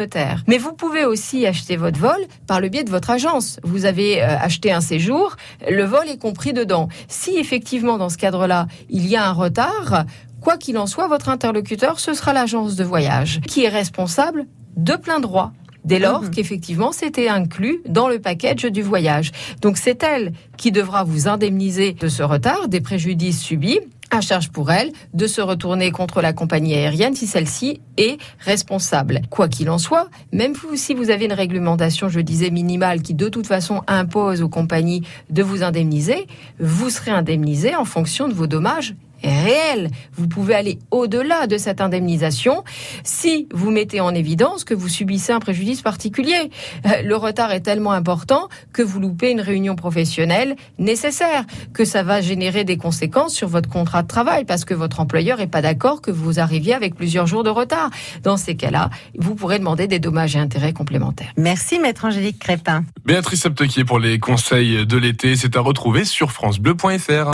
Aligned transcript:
notaire. 0.00 0.42
Mais 0.46 0.58
vous 0.58 0.74
pouvez 0.74 1.06
aussi 1.06 1.46
acheter 1.46 1.78
votre 1.78 1.98
vol 1.98 2.18
par 2.46 2.60
le 2.60 2.68
biais 2.68 2.84
de 2.84 2.90
votre 2.90 3.08
agence. 3.08 3.58
Vous 3.62 3.86
avez 3.86 4.22
euh, 4.22 4.36
acheté 4.38 4.70
un 4.70 4.82
séjour, 4.82 5.36
le 5.70 5.84
vol 5.84 6.06
est 6.10 6.18
compris 6.20 6.52
dedans. 6.52 6.90
Si 7.08 7.38
effectivement 7.38 7.96
dans 7.96 8.10
ce 8.10 8.18
cadre-là, 8.18 8.66
il 8.90 9.06
y 9.06 9.16
a 9.16 9.26
un 9.26 9.32
retard, 9.32 10.04
quoi 10.42 10.58
qu'il 10.58 10.76
en 10.76 10.86
soit, 10.86 11.08
votre 11.08 11.30
interlocuteur, 11.30 11.98
ce 11.98 12.12
sera 12.12 12.34
l'agence 12.34 12.76
de 12.76 12.84
voyage 12.84 13.40
qui 13.48 13.64
est 13.64 13.70
responsable 13.70 14.44
de 14.76 14.96
plein 14.96 15.18
droit 15.18 15.52
dès 15.86 15.98
lors 15.98 16.22
Mhm. 16.24 16.30
qu'effectivement 16.30 16.92
c'était 16.92 17.28
inclus 17.28 17.78
dans 17.88 18.08
le 18.08 18.18
package 18.18 18.64
du 18.64 18.82
voyage. 18.82 19.30
Donc 19.62 19.78
c'est 19.78 20.02
elle 20.02 20.34
qui 20.58 20.72
devra 20.72 21.04
vous 21.04 21.26
indemniser 21.26 21.92
de 21.92 22.08
ce 22.08 22.22
retard, 22.22 22.68
des 22.68 22.82
préjudices 22.82 23.40
subis. 23.40 23.80
Charge 24.20 24.50
pour 24.50 24.70
elle 24.70 24.92
de 25.14 25.26
se 25.26 25.40
retourner 25.40 25.90
contre 25.90 26.20
la 26.20 26.32
compagnie 26.32 26.74
aérienne 26.74 27.14
si 27.14 27.26
celle-ci 27.26 27.80
est 27.96 28.18
responsable. 28.40 29.22
Quoi 29.30 29.48
qu'il 29.48 29.70
en 29.70 29.78
soit, 29.78 30.08
même 30.32 30.54
si 30.74 30.94
vous 30.94 31.10
avez 31.10 31.26
une 31.26 31.32
réglementation, 31.32 32.08
je 32.08 32.20
disais, 32.20 32.50
minimale 32.50 33.02
qui 33.02 33.14
de 33.14 33.28
toute 33.28 33.46
façon 33.46 33.82
impose 33.86 34.42
aux 34.42 34.48
compagnies 34.48 35.02
de 35.30 35.42
vous 35.42 35.62
indemniser, 35.62 36.26
vous 36.58 36.90
serez 36.90 37.10
indemnisé 37.10 37.74
en 37.74 37.84
fonction 37.84 38.28
de 38.28 38.34
vos 38.34 38.46
dommages 38.46 38.94
réels. 39.22 39.90
Vous 40.14 40.28
pouvez 40.28 40.54
aller 40.54 40.78
au-delà 40.90 41.46
de 41.46 41.58
cette 41.58 41.80
indemnisation 41.80 42.64
si 43.04 43.48
vous 43.52 43.70
mettez 43.70 44.00
en 44.00 44.14
évidence 44.14 44.64
que 44.64 44.74
vous 44.74 44.88
subissez 44.88 45.32
un 45.32 45.40
préjudice 45.40 45.82
particulier. 45.82 46.50
Euh, 46.86 47.02
Le 47.02 47.16
retard 47.16 47.52
est 47.52 47.60
tellement 47.60 47.92
important 47.92 48.48
que 48.72 48.82
vous 48.82 49.00
loupez 49.00 49.30
une 49.30 49.40
réunion 49.40 49.76
professionnelle 49.76 50.56
nécessaire, 50.78 51.44
que 51.72 51.84
ça 51.84 52.02
va 52.02 52.20
générer 52.20 52.64
des 52.64 52.76
conséquences 52.76 53.34
sur 53.34 53.48
votre 53.48 53.68
contrat 53.68 54.02
de 54.02 54.08
travail 54.08 54.44
parce 54.44 54.64
que 54.64 54.74
votre 54.74 55.00
employeur 55.00 55.38
n'est 55.38 55.46
pas 55.46 55.62
d'accord 55.62 56.00
que 56.00 56.10
vous 56.10 56.40
arriviez 56.40 56.74
avec 56.74 56.94
plusieurs 56.94 57.26
jours 57.26 57.44
de 57.44 57.50
retard. 57.50 57.90
Dans 58.22 58.36
ces 58.36 58.56
cas-là, 58.56 58.90
vous 59.18 59.34
pourrez 59.34 59.58
demander 59.58 59.86
des 59.86 59.98
dommages 59.98 60.36
et 60.36 60.38
intérêts 60.38 60.72
complémentaires. 60.72 61.32
Merci, 61.36 61.78
maître 61.78 62.04
Angélique 62.04 62.38
Crépin. 62.38 62.84
Béatrice 63.04 63.46
Aptequier 63.46 63.84
pour 63.84 63.98
les 63.98 64.18
conseils 64.18 64.86
de 64.86 64.96
l'été, 64.96 65.36
c'est 65.36 65.56
à 65.56 65.60
retrouver 65.60 66.04
sur 66.04 66.32
francebleu.fr. 66.32 67.24